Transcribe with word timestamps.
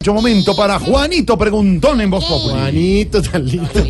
Mucho 0.00 0.14
momento 0.14 0.54
para 0.54 0.78
Juanito 0.78 1.36
Preguntón 1.36 2.00
en 2.00 2.10
Voz 2.10 2.24
Populi. 2.26 2.52
Juanito, 2.52 3.20
tan 3.22 3.44
lindo. 3.44 3.68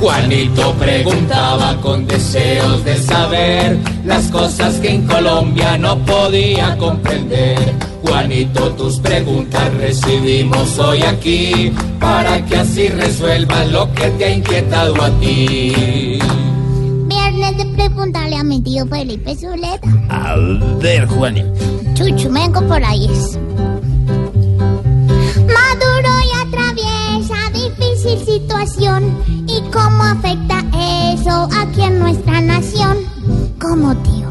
Juanito 0.00 0.72
preguntaba 0.74 1.80
con 1.80 2.06
deseos 2.08 2.84
de 2.84 2.96
saber 2.96 3.78
las 4.04 4.26
cosas 4.32 4.74
que 4.80 4.90
en 4.90 5.06
Colombia 5.06 5.78
no 5.78 5.96
podía 6.04 6.76
comprender. 6.76 7.56
Juanito, 8.02 8.72
tus 8.72 8.98
preguntas 8.98 9.72
recibimos 9.74 10.76
hoy 10.78 11.02
aquí 11.02 11.72
para 12.00 12.44
que 12.46 12.56
así 12.56 12.88
resuelvas 12.88 13.70
lo 13.70 13.92
que 13.92 14.10
te 14.10 14.24
ha 14.24 14.30
inquietado 14.30 15.00
a 15.00 15.10
ti. 15.20 16.18
Viernes 17.06 17.56
de 17.58 17.66
preguntarle 17.76 18.36
a 18.36 18.42
mi 18.42 18.60
tío 18.60 18.84
Felipe 18.86 19.36
Zuleta. 19.36 19.88
A 20.08 20.34
ver, 20.80 21.06
Juanito. 21.06 21.75
Chuchu, 21.96 22.30
vengo 22.30 22.60
por 22.68 22.84
ahí. 22.84 23.08
Maduro 25.48 26.12
y 26.26 26.30
atraviesa 26.46 27.50
difícil 27.54 28.18
situación. 28.22 29.18
¿Y 29.48 29.62
cómo 29.70 30.02
afecta 30.02 30.62
eso 31.14 31.48
aquí 31.56 31.80
en 31.80 31.98
nuestra 31.98 32.42
nación? 32.42 32.98
¿Cómo, 33.58 33.96
tío? 34.02 34.30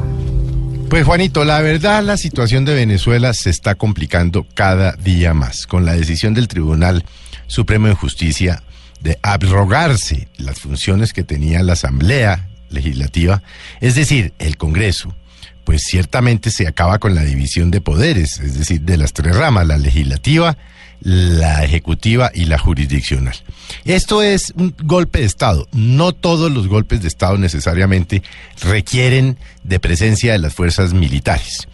Pues 0.92 1.06
Juanito, 1.06 1.44
la 1.44 1.60
verdad 1.62 2.04
la 2.04 2.18
situación 2.18 2.66
de 2.66 2.76
Venezuela 2.76 3.34
se 3.34 3.50
está 3.50 3.74
complicando 3.74 4.46
cada 4.54 4.92
día 4.92 5.34
más 5.34 5.66
con 5.66 5.86
la 5.86 5.94
decisión 5.94 6.36
del 6.36 6.48
Tribunal 6.48 7.04
Supremo 7.48 7.88
de 7.88 7.96
Justicia 7.96 8.62
de 9.02 9.18
abrogarse 9.24 10.28
las 10.38 10.60
funciones 10.60 11.14
que 11.14 11.24
tenía 11.24 11.64
la 11.64 11.74
Asamblea 11.74 12.48
Legislativa, 12.70 13.42
es 13.82 13.96
decir, 13.96 14.34
el 14.38 14.56
Congreso. 14.58 15.16
Pues 15.64 15.84
ciertamente 15.84 16.52
se 16.52 16.68
acaba 16.68 17.00
con 17.00 17.16
la 17.16 17.24
división 17.24 17.72
de 17.72 17.82
poderes, 17.82 18.40
es 18.40 18.58
decir, 18.58 18.82
de 18.82 18.98
las 18.98 19.14
tres 19.14 19.36
ramas, 19.36 19.66
la 19.66 19.78
legislativa, 19.78 20.58
la 21.02 21.64
ejecutiva 21.64 22.32
y 22.34 22.46
la 22.46 22.58
jurisdiccional. 22.58 23.36
Esto 23.84 24.22
es 24.22 24.54
un 24.56 24.76
golpe 24.84 25.20
de 25.20 25.26
Estado. 25.26 25.68
No 25.72 26.14
todos 26.14 26.52
los 26.52 26.68
golpes 26.68 27.02
de 27.02 27.08
Estado 27.08 27.38
necesariamente 27.38 28.24
requieren 28.62 29.38
de 29.64 29.80
presencia 29.80 30.34
de 30.34 30.40
las 30.40 30.54
fuerzas 30.54 30.94
militares. 30.94 31.68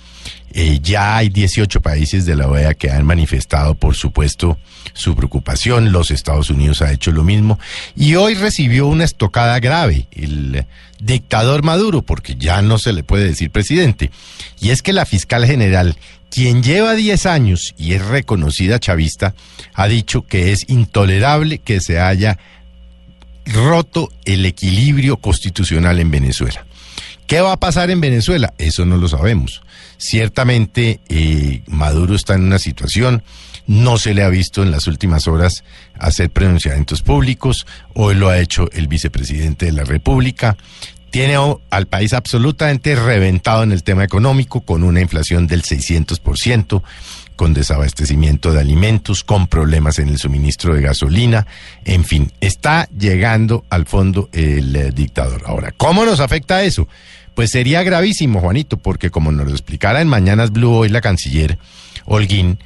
Eh, 0.53 0.79
ya 0.81 1.17
hay 1.17 1.29
18 1.29 1.81
países 1.81 2.25
de 2.25 2.35
la 2.35 2.47
OEA 2.47 2.73
que 2.73 2.91
han 2.91 3.05
manifestado, 3.05 3.75
por 3.75 3.95
supuesto, 3.95 4.57
su 4.93 5.15
preocupación. 5.15 5.91
Los 5.91 6.11
Estados 6.11 6.49
Unidos 6.49 6.81
ha 6.81 6.91
hecho 6.91 7.11
lo 7.11 7.23
mismo. 7.23 7.59
Y 7.95 8.15
hoy 8.15 8.35
recibió 8.35 8.87
una 8.87 9.05
estocada 9.05 9.59
grave 9.59 10.07
el 10.11 10.65
dictador 10.99 11.63
Maduro, 11.63 12.01
porque 12.01 12.35
ya 12.35 12.61
no 12.61 12.77
se 12.77 12.93
le 12.93 13.03
puede 13.03 13.25
decir 13.25 13.49
presidente. 13.49 14.11
Y 14.59 14.69
es 14.69 14.81
que 14.81 14.93
la 14.93 15.05
fiscal 15.05 15.45
general, 15.45 15.95
quien 16.29 16.63
lleva 16.63 16.95
10 16.95 17.25
años 17.25 17.73
y 17.77 17.93
es 17.93 18.05
reconocida 18.05 18.79
chavista, 18.79 19.33
ha 19.73 19.87
dicho 19.87 20.23
que 20.23 20.51
es 20.51 20.69
intolerable 20.69 21.59
que 21.59 21.79
se 21.79 21.99
haya 21.99 22.37
roto 23.45 24.11
el 24.25 24.45
equilibrio 24.45 25.17
constitucional 25.17 25.99
en 25.99 26.11
Venezuela. 26.11 26.65
¿Qué 27.31 27.39
va 27.39 27.53
a 27.53 27.57
pasar 27.61 27.89
en 27.91 28.01
Venezuela? 28.01 28.53
Eso 28.57 28.85
no 28.85 28.97
lo 28.97 29.07
sabemos. 29.07 29.61
Ciertamente 29.95 30.99
eh, 31.07 31.63
Maduro 31.65 32.13
está 32.13 32.33
en 32.33 32.43
una 32.43 32.59
situación, 32.59 33.23
no 33.67 33.97
se 33.97 34.13
le 34.13 34.23
ha 34.23 34.27
visto 34.27 34.63
en 34.63 34.69
las 34.69 34.85
últimas 34.85 35.29
horas 35.29 35.63
hacer 35.97 36.29
pronunciamientos 36.29 37.01
públicos, 37.01 37.65
hoy 37.93 38.15
lo 38.15 38.27
ha 38.27 38.37
hecho 38.39 38.69
el 38.73 38.89
vicepresidente 38.89 39.67
de 39.67 39.71
la 39.71 39.85
República, 39.85 40.57
tiene 41.09 41.37
al 41.69 41.87
país 41.87 42.11
absolutamente 42.11 42.95
reventado 42.95 43.63
en 43.63 43.71
el 43.71 43.83
tema 43.83 44.03
económico, 44.03 44.59
con 44.59 44.83
una 44.83 44.99
inflación 44.99 45.47
del 45.47 45.63
600%, 45.63 46.83
con 47.37 47.53
desabastecimiento 47.53 48.51
de 48.51 48.59
alimentos, 48.59 49.23
con 49.23 49.47
problemas 49.47 49.99
en 49.99 50.09
el 50.09 50.17
suministro 50.17 50.75
de 50.75 50.81
gasolina, 50.81 51.47
en 51.85 52.03
fin, 52.03 52.31
está 52.41 52.89
llegando 52.89 53.63
al 53.69 53.85
fondo 53.85 54.29
el 54.33 54.75
eh, 54.75 54.91
dictador. 54.91 55.43
Ahora, 55.45 55.71
¿cómo 55.77 56.05
nos 56.05 56.19
afecta 56.19 56.63
eso? 56.63 56.87
Pues 57.35 57.51
sería 57.51 57.83
gravísimo, 57.83 58.39
Juanito, 58.41 58.77
porque 58.77 59.09
como 59.09 59.31
nos 59.31 59.47
lo 59.47 59.51
explicara 59.51 60.01
en 60.01 60.07
Mañanas 60.07 60.51
Blue 60.51 60.71
hoy 60.71 60.89
la 60.89 61.01
canciller 61.01 61.57
Holguín, 62.05 62.59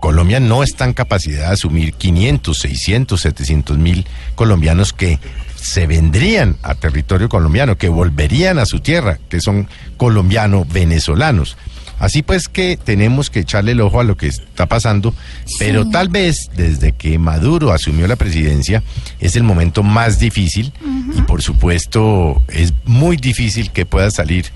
Colombia 0.00 0.40
no 0.40 0.62
está 0.62 0.84
en 0.84 0.92
capacidad 0.92 1.48
de 1.48 1.54
asumir 1.54 1.94
500, 1.94 2.56
600, 2.56 3.20
700 3.20 3.78
mil 3.78 4.06
colombianos 4.34 4.92
que 4.92 5.18
se 5.56 5.86
vendrían 5.86 6.56
a 6.62 6.74
territorio 6.76 7.28
colombiano, 7.28 7.76
que 7.76 7.88
volverían 7.88 8.58
a 8.58 8.66
su 8.66 8.80
tierra, 8.80 9.18
que 9.28 9.40
son 9.40 9.68
colombiano-venezolanos. 9.96 11.56
Así 11.98 12.22
pues 12.22 12.48
que 12.48 12.76
tenemos 12.76 13.28
que 13.28 13.40
echarle 13.40 13.72
el 13.72 13.80
ojo 13.80 13.98
a 13.98 14.04
lo 14.04 14.16
que 14.16 14.28
está 14.28 14.66
pasando, 14.66 15.14
pero 15.58 15.90
tal 15.90 16.08
vez 16.08 16.48
desde 16.54 16.92
que 16.92 17.18
Maduro 17.18 17.72
asumió 17.72 18.06
la 18.06 18.14
presidencia 18.14 18.84
es 19.18 19.34
el 19.34 19.42
momento 19.42 19.82
más 19.82 20.20
difícil 20.20 20.72
y 21.14 21.22
por 21.22 21.42
supuesto 21.42 22.42
es 22.48 22.74
muy 22.84 23.16
difícil 23.16 23.70
que 23.70 23.86
pueda 23.86 24.10
salir 24.10 24.46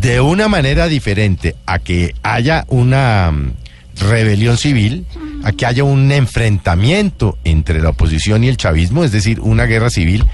de 0.00 0.20
una 0.20 0.48
manera 0.48 0.86
diferente 0.86 1.56
a 1.66 1.78
que 1.78 2.14
haya 2.22 2.64
una 2.68 3.30
mm, 3.32 3.52
rebelión 4.00 4.58
civil, 4.58 5.06
a 5.44 5.52
que 5.52 5.66
haya 5.66 5.84
un 5.84 6.10
enfrentamiento 6.12 7.38
entre 7.44 7.80
la 7.80 7.90
oposición 7.90 8.44
y 8.44 8.48
el 8.48 8.56
chavismo, 8.56 9.04
es 9.04 9.12
decir, 9.12 9.40
una 9.40 9.64
guerra 9.64 9.90
civil, 9.90 10.24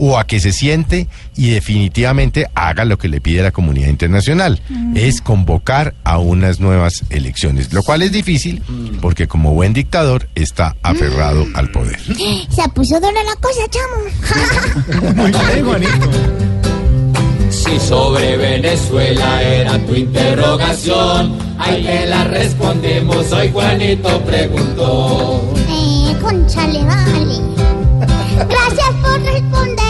o 0.00 0.18
a 0.18 0.26
que 0.26 0.40
se 0.40 0.52
siente 0.52 1.08
y 1.36 1.50
definitivamente 1.50 2.46
haga 2.54 2.86
lo 2.86 2.96
que 2.96 3.08
le 3.08 3.20
pide 3.20 3.42
la 3.42 3.50
comunidad 3.50 3.88
internacional, 3.88 4.60
es 4.94 5.20
convocar 5.20 5.94
a 6.04 6.18
unas 6.18 6.58
nuevas 6.58 7.04
elecciones, 7.10 7.72
lo 7.72 7.82
cual 7.82 8.00
es 8.02 8.10
difícil 8.10 8.62
porque 9.02 9.28
como 9.28 9.52
buen 9.52 9.74
dictador 9.74 10.28
está 10.34 10.74
aferrado 10.82 11.46
al 11.54 11.70
poder. 11.70 12.00
Se 12.00 12.68
puso 12.74 12.98
dura 12.98 13.22
la 13.22 13.36
cosa, 13.36 13.60
chamo. 13.68 13.96
Muy 14.98 15.30
bien, 15.30 15.64
Juanito. 15.64 16.10
Si 17.50 17.78
sobre 17.80 18.36
Venezuela 18.36 19.42
era 19.42 19.78
tu 19.86 19.94
interrogación, 19.94 21.36
ahí 21.58 21.84
te 21.84 22.06
la 22.06 22.24
respondemos. 22.24 23.30
Hoy 23.32 23.50
Juanito 23.52 24.20
preguntó. 24.22 25.42
Eh, 25.68 26.16
conchale, 26.20 26.84
vale. 26.84 27.40
Gracias 28.48 28.90
por 29.02 29.20
responderme 29.22 29.89